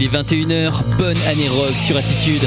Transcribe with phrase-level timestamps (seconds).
[0.00, 2.42] Il est 21h, bonne année rock sur Attitude.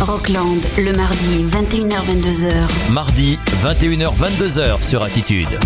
[0.00, 2.90] Rockland, le mardi 21h-22h.
[2.90, 5.58] Mardi 21h-22h sur Attitude.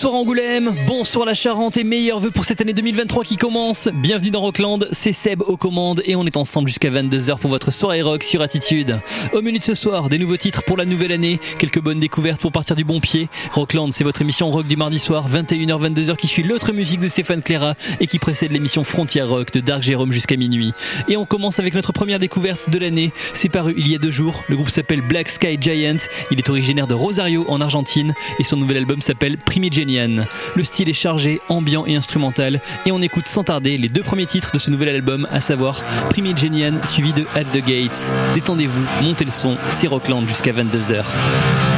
[0.00, 3.88] Bonsoir Angoulême, bonsoir la Charente et meilleurs vœux pour cette année 2023 qui commence.
[3.92, 7.72] Bienvenue dans Rockland, c'est Seb aux commandes et on est ensemble jusqu'à 22h pour votre
[7.72, 9.00] soirée rock sur Attitude.
[9.32, 12.40] Au menu de ce soir, des nouveaux titres pour la nouvelle année, quelques bonnes découvertes
[12.40, 13.28] pour partir du bon pied.
[13.50, 17.08] Rockland, c'est votre émission rock du mardi soir, 21h 22h qui suit l'autre musique de
[17.08, 20.74] Stéphane Cléra et qui précède l'émission Frontière Rock de Dark Jérôme jusqu'à minuit.
[21.08, 23.10] Et on commence avec notre première découverte de l'année.
[23.32, 24.44] C'est paru il y a deux jours.
[24.48, 25.96] Le groupe s'appelle Black Sky Giant.
[26.30, 29.38] Il est originaire de Rosario en Argentine et son nouvel album s'appelle
[29.88, 34.26] Le style est chargé, ambiant et instrumental et on écoute sans tarder les deux premiers
[34.26, 38.12] titres de ce nouvel album, à savoir Primigenian suivi de At the Gates.
[38.34, 41.77] Détendez-vous, montez le son, c'est Rockland jusqu'à 22h.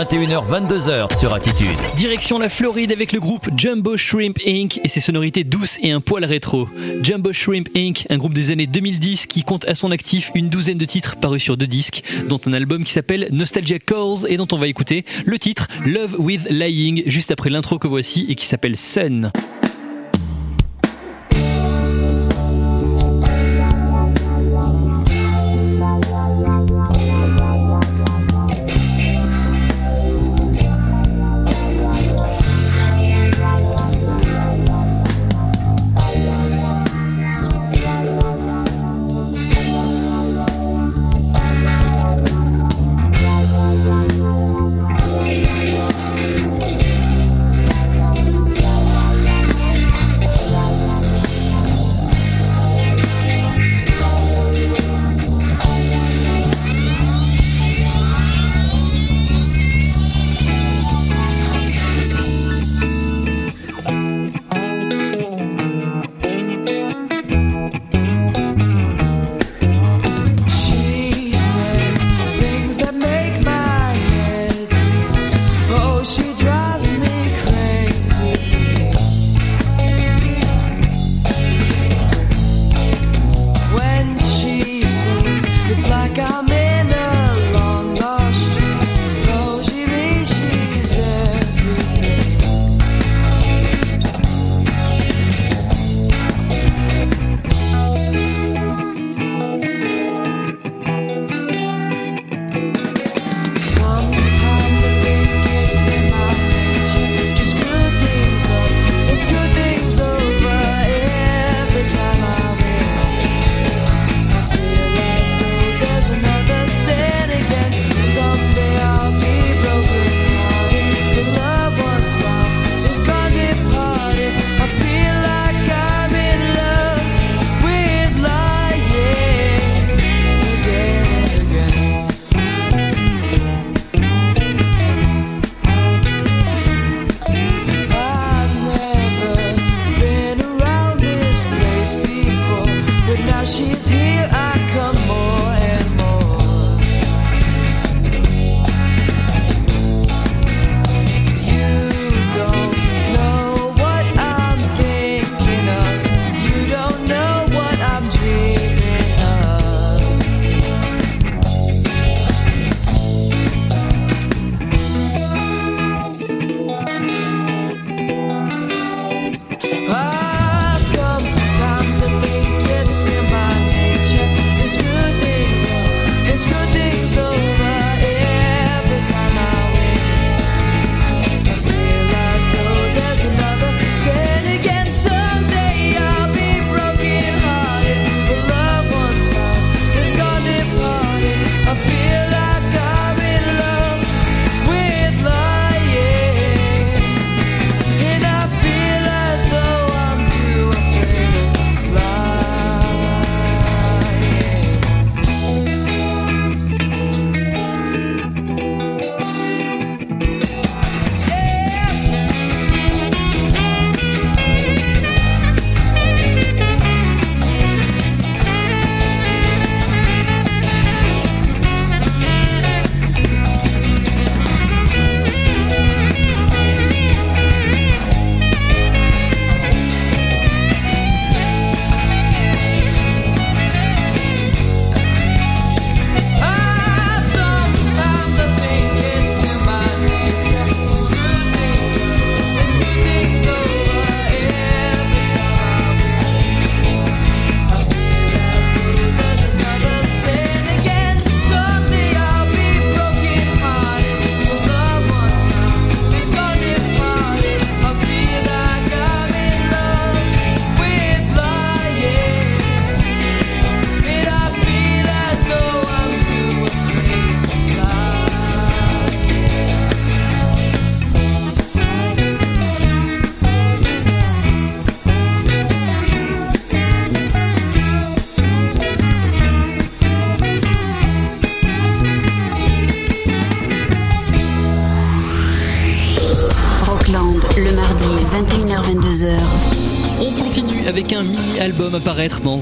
[0.00, 1.78] Mardi, 21h-22h sur Attitude.
[1.96, 4.80] Direction la Floride avec le groupe Jumbo Shrimp Inc.
[4.82, 6.68] et ses sonorités douces et un poil rétro.
[7.02, 10.78] Jumbo Shrimp Inc., un groupe des années 2010 qui compte à son actif une douzaine
[10.78, 14.48] de titres parus sur deux disques, dont un album qui s'appelle Nostalgia Calls et dont
[14.52, 18.46] on va écouter le titre Love with Lying juste après l'intro que voici et qui
[18.46, 19.32] s'appelle Sun.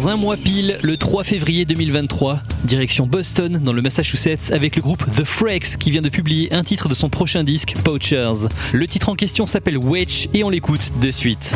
[0.07, 2.41] Un mois pile, le 3 février 2023.
[2.65, 6.63] Direction Boston, dans le Massachusetts, avec le groupe The Freaks qui vient de publier un
[6.63, 8.49] titre de son prochain disque, Poachers.
[8.73, 11.55] Le titre en question s'appelle Witch et on l'écoute de suite.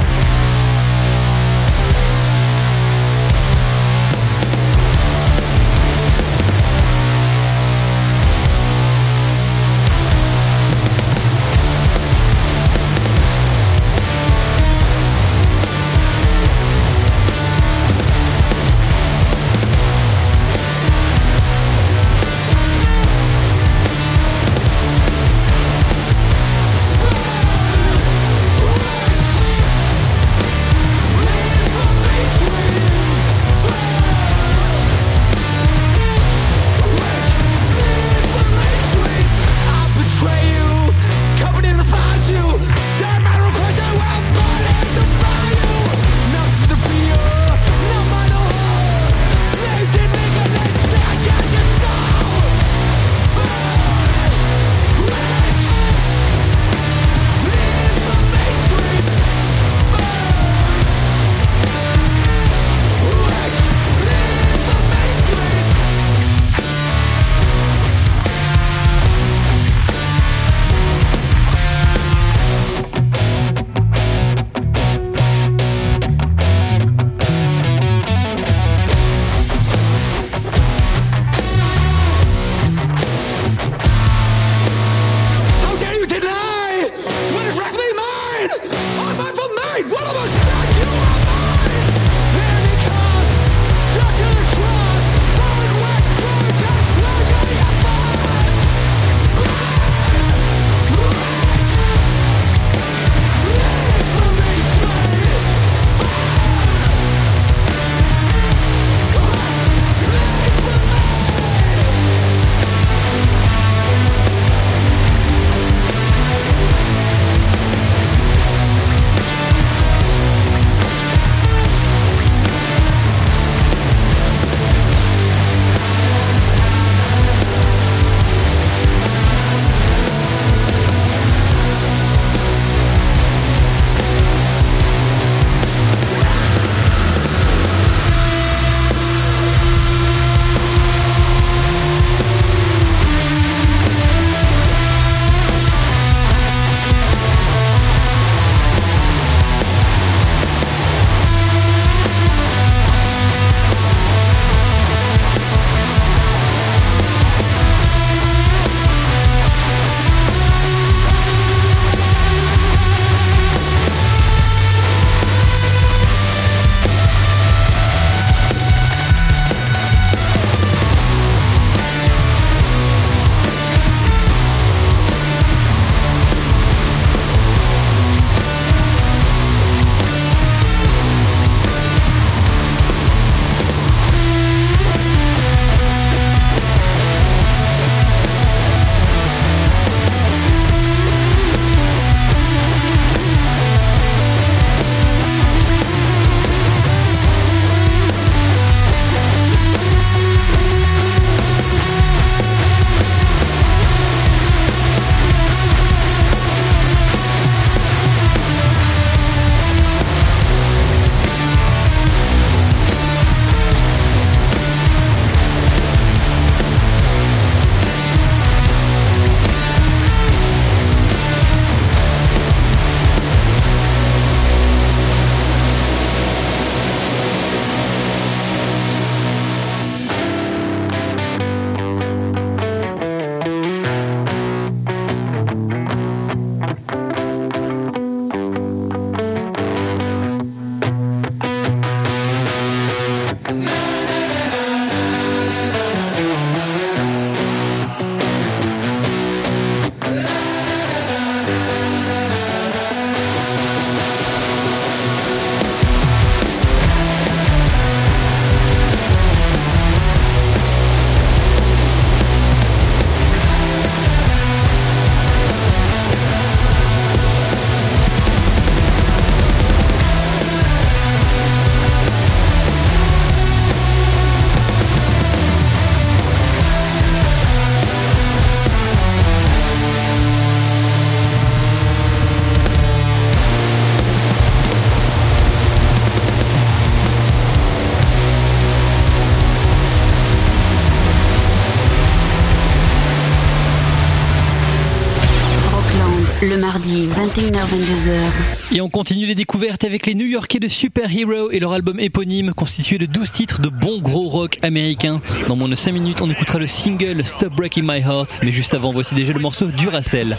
[298.75, 302.01] Et on continue les découvertes avec les New Yorkais de Super Hero et leur album
[302.01, 305.21] éponyme constitué de 12 titres de bon gros rock américain.
[305.47, 308.73] Dans moins de 5 minutes, on écoutera le single Stop Breaking My Heart, mais juste
[308.73, 310.39] avant, voici déjà le morceau Duracell.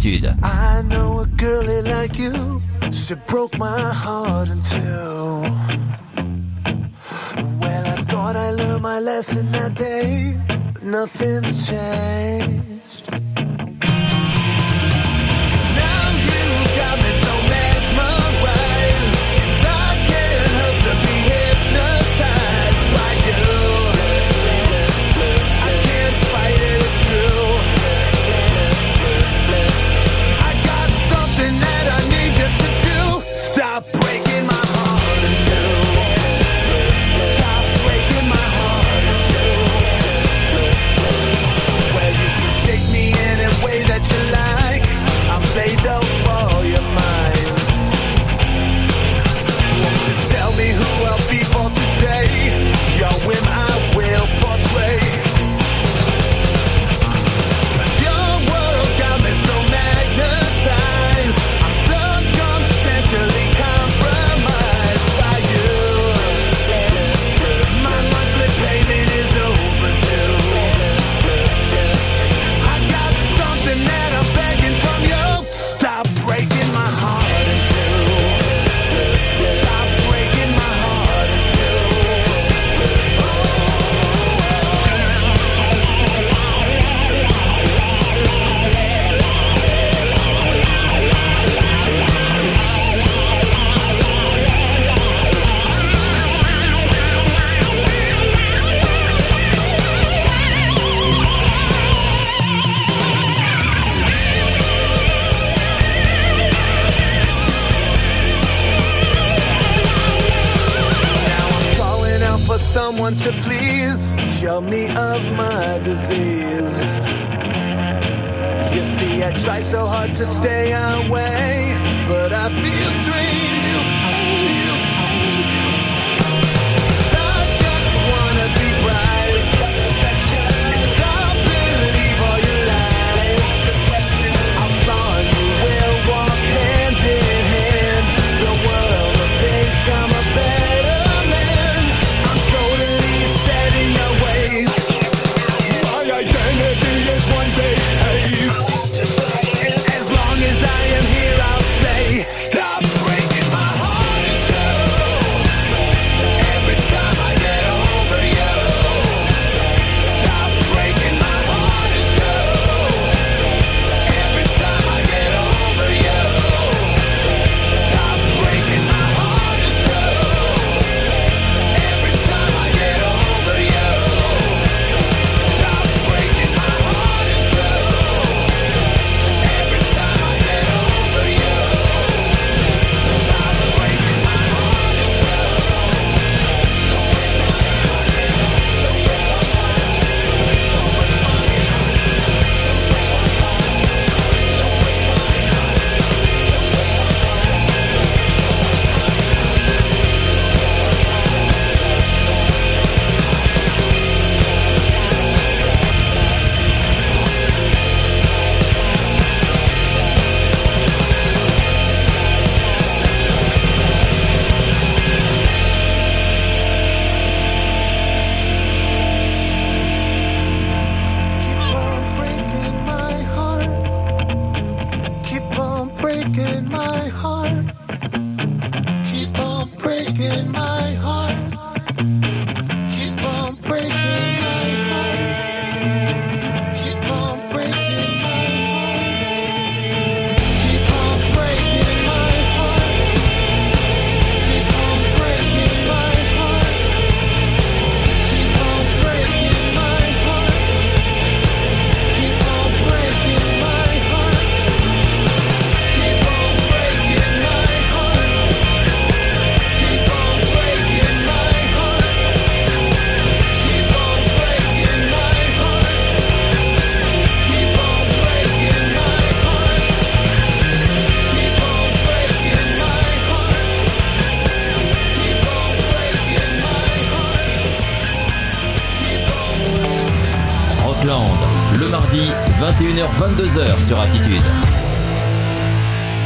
[0.00, 0.59] Sur Attitude.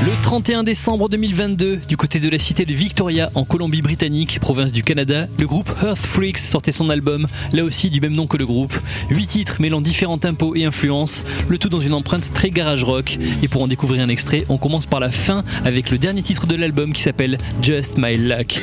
[0.05, 4.83] Le 31 décembre 2022, du côté de la cité de Victoria, en Colombie-Britannique, province du
[4.83, 8.44] Canada, le groupe Earth Freaks sortait son album, là aussi du même nom que le
[8.44, 8.74] groupe.
[9.09, 13.18] Huit titres mêlant différents tempos et influences, le tout dans une empreinte très garage rock.
[13.42, 16.46] Et pour en découvrir un extrait, on commence par la fin avec le dernier titre
[16.46, 18.61] de l'album qui s'appelle Just My Luck.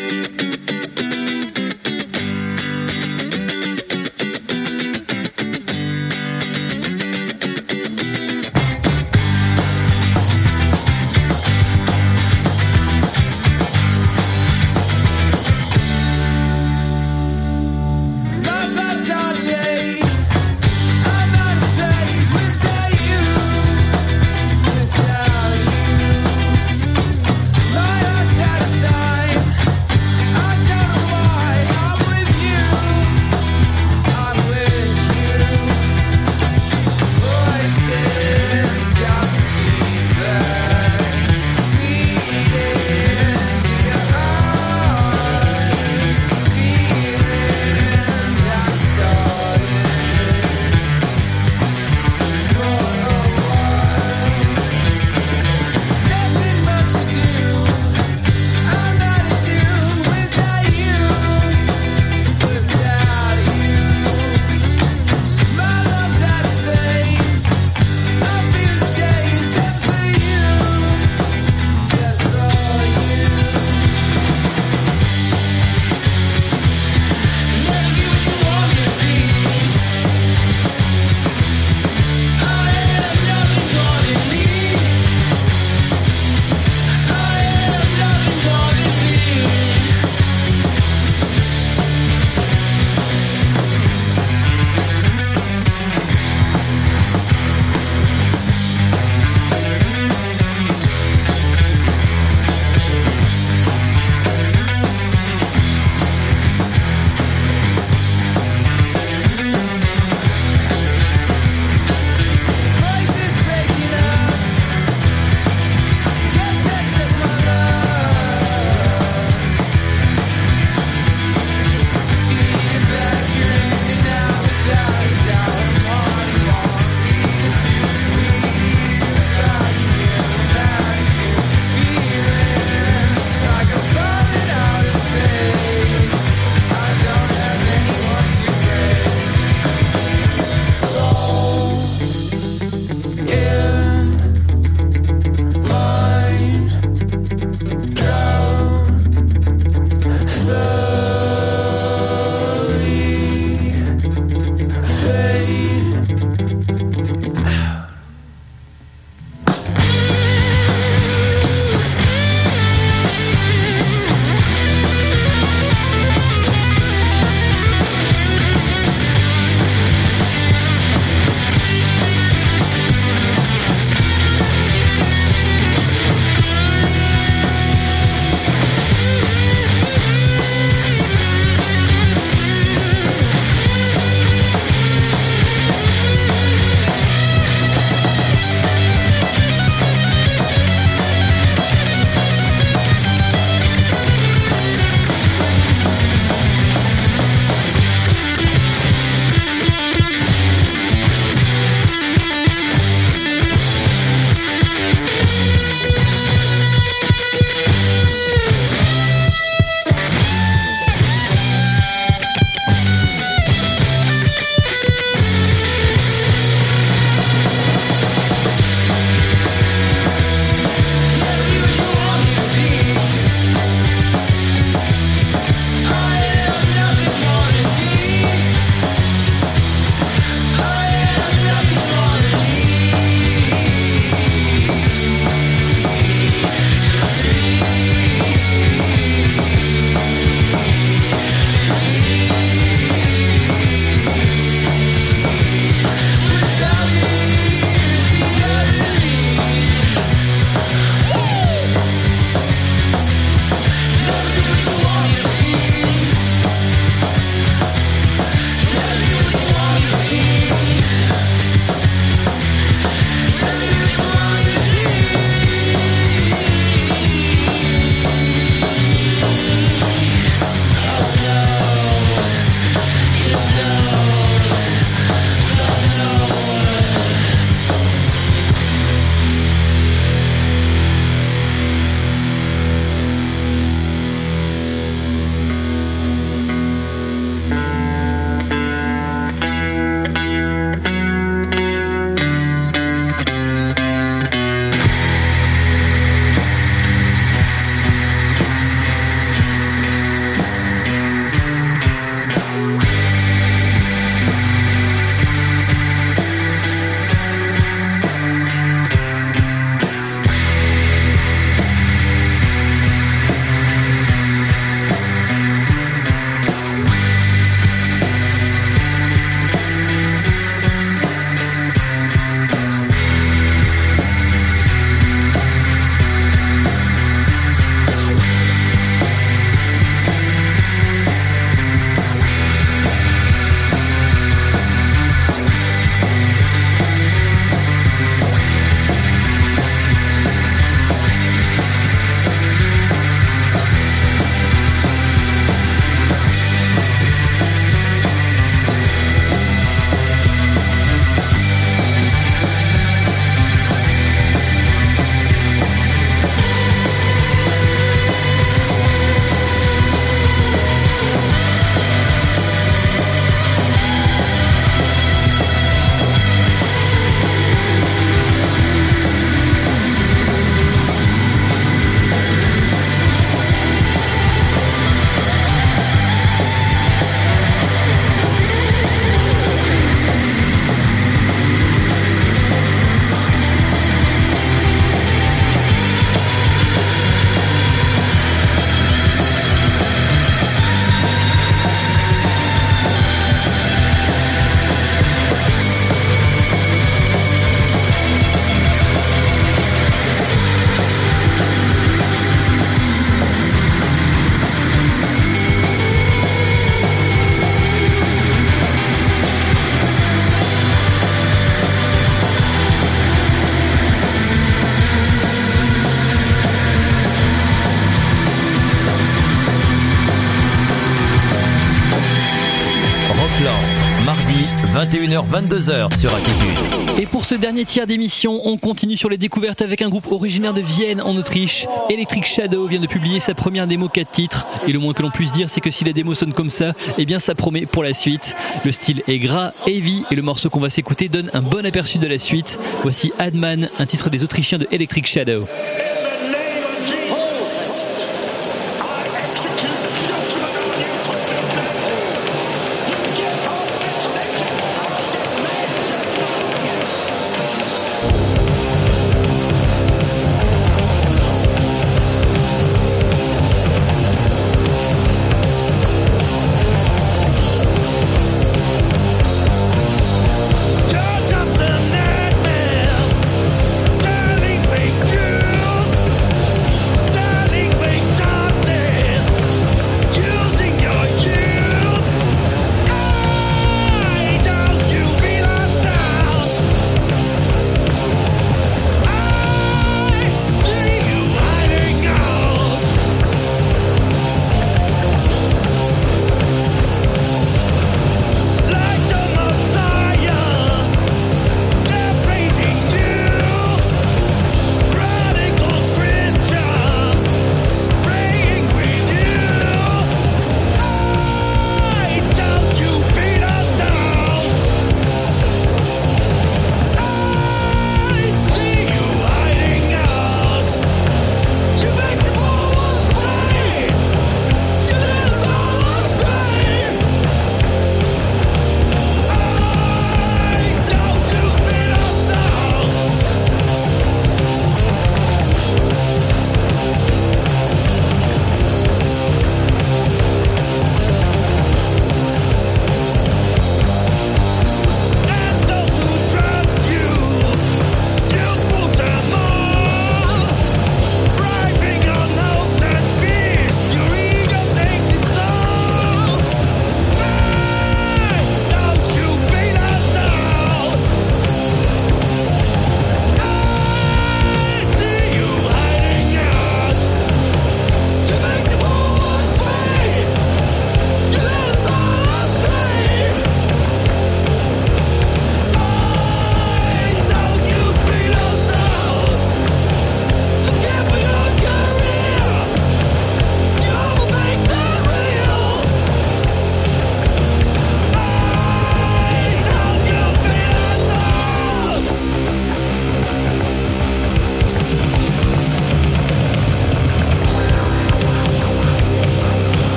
[425.32, 427.00] 21h-22h sur Attitude.
[427.00, 430.54] Et pour ce dernier tiers d'émission, on continue sur les découvertes avec un groupe originaire
[430.54, 431.68] de Vienne en Autriche.
[431.90, 434.46] Electric Shadow vient de publier sa première démo 4 titres.
[434.68, 436.74] Et le moins que l'on puisse dire, c'est que si la démo sonne comme ça,
[436.98, 438.36] eh bien ça promet pour la suite.
[438.66, 441.98] Le style est gras, heavy, et le morceau qu'on va s'écouter donne un bon aperçu
[441.98, 442.60] de la suite.
[442.82, 445.48] Voici Adman, un titre des Autrichiens de Electric Shadow.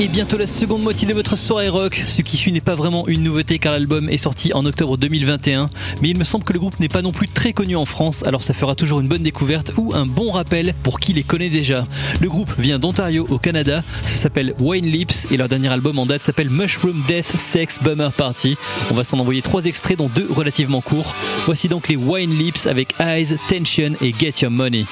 [0.00, 2.04] Et bientôt la seconde moitié de votre soirée rock.
[2.08, 5.68] Ce qui suit n'est pas vraiment une nouveauté car l'album est sorti en octobre 2021,
[6.00, 8.22] mais il me semble que le groupe n'est pas non plus très connu en France,
[8.24, 11.50] alors ça fera toujours une bonne découverte ou un bon rappel pour qui les connaît
[11.50, 11.84] déjà.
[12.22, 16.06] Le groupe vient d'Ontario au Canada, ça s'appelle Wayne Lips et leur dernier album en
[16.06, 18.56] date s'appelle Mushroom Death Sex Bummer Party.
[18.90, 21.14] On va s'en envoyer trois extraits dont deux relativement courts.
[21.44, 24.86] Voici donc les Wayne Lips avec Eyes, Tension et Get Your Money.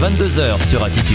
[0.00, 1.09] 21h-22h sur Attitude.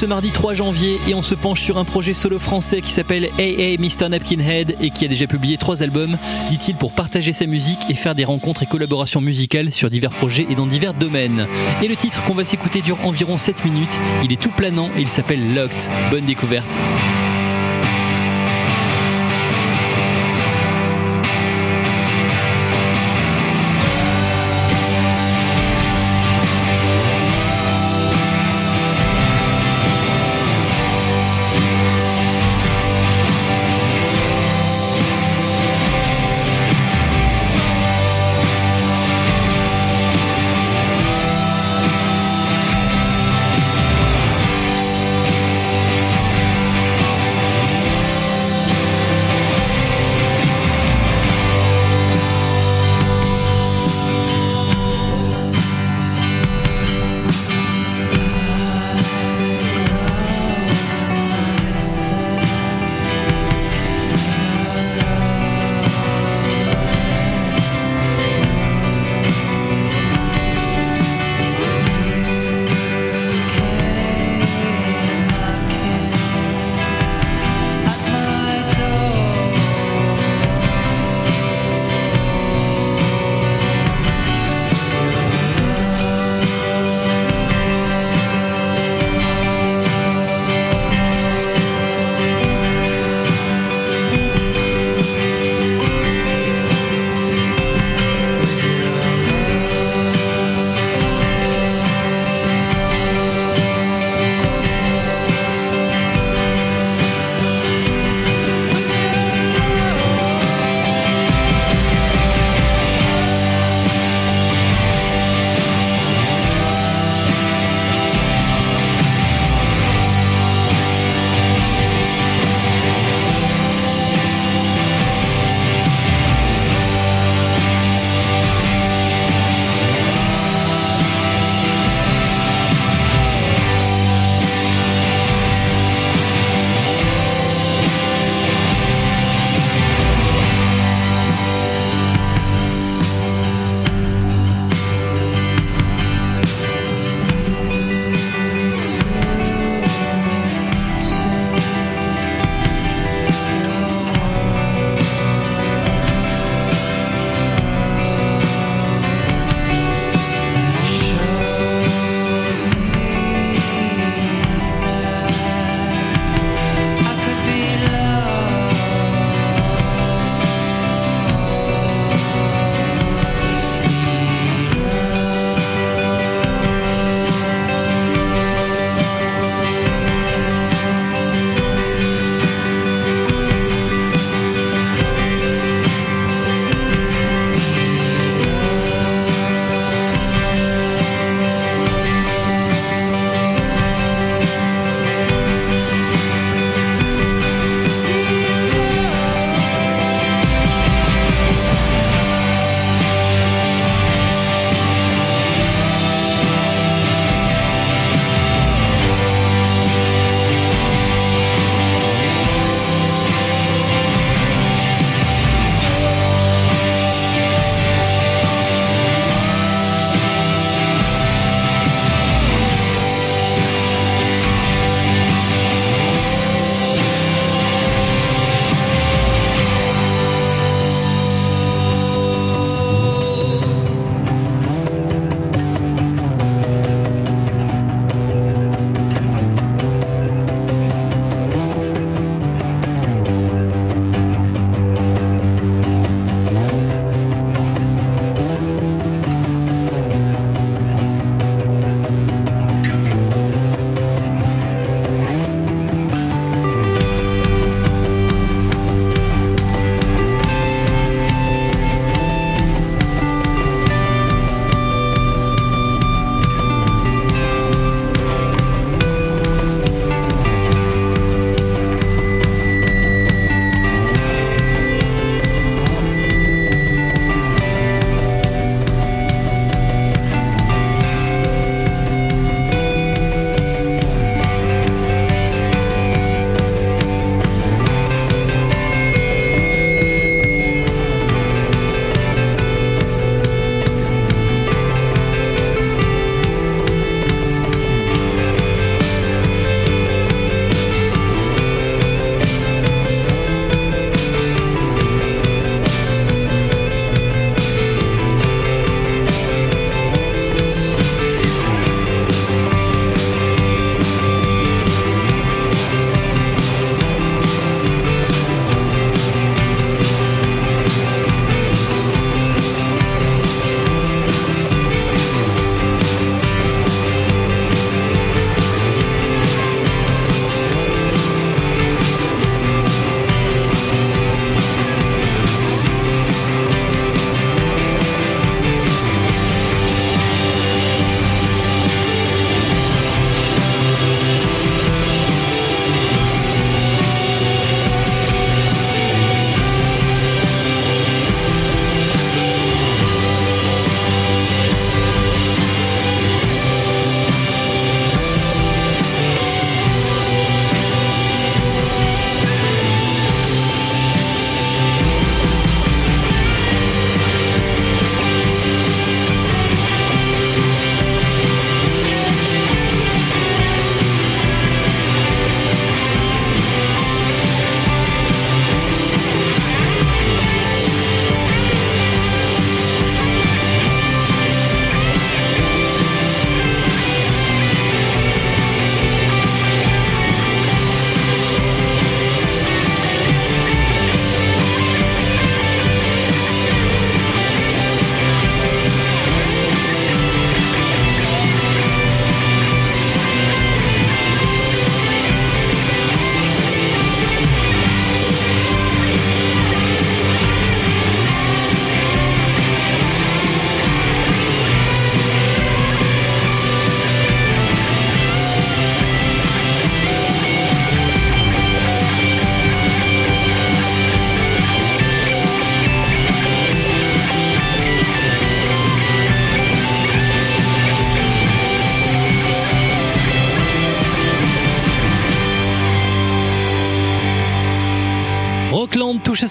[0.00, 3.28] Ce mardi 3 janvier et on se penche sur un projet solo français qui s'appelle
[3.38, 6.16] AA Mr Napkin Head et qui a déjà publié trois albums,
[6.48, 10.46] dit-il pour partager sa musique et faire des rencontres et collaborations musicales sur divers projets
[10.48, 11.46] et dans divers domaines.
[11.82, 15.02] Et le titre qu'on va s'écouter dure environ 7 minutes, il est tout planant et
[15.02, 15.90] il s'appelle Locked.
[16.10, 16.78] Bonne découverte.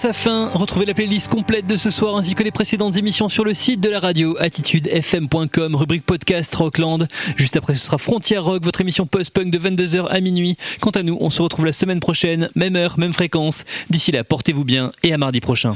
[0.00, 0.48] Sa fin.
[0.54, 3.80] Retrouvez la playlist complète de ce soir ainsi que les précédentes émissions sur le site
[3.80, 7.06] de la radio attitudefm.com, rubrique podcast Rockland.
[7.36, 10.56] Juste après, ce sera Frontière Rock, votre émission post-punk de 22h à minuit.
[10.80, 13.64] Quant à nous, on se retrouve la semaine prochaine, même heure, même fréquence.
[13.90, 15.74] D'ici là, portez-vous bien et à mardi prochain.